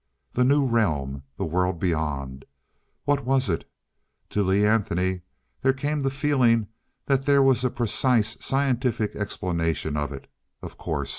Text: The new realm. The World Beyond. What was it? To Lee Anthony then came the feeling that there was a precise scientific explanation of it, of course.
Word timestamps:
The 0.33 0.43
new 0.43 0.65
realm. 0.65 1.21
The 1.37 1.45
World 1.45 1.79
Beyond. 1.79 2.45
What 3.05 3.23
was 3.23 3.51
it? 3.51 3.69
To 4.31 4.41
Lee 4.41 4.65
Anthony 4.65 5.21
then 5.61 5.75
came 5.75 6.01
the 6.01 6.09
feeling 6.09 6.69
that 7.05 7.27
there 7.27 7.43
was 7.43 7.63
a 7.63 7.69
precise 7.69 8.35
scientific 8.43 9.15
explanation 9.15 9.95
of 9.95 10.11
it, 10.11 10.25
of 10.63 10.75
course. 10.75 11.09